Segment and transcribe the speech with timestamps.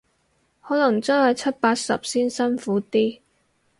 [0.63, 3.19] 可能真係七八十先辛苦啲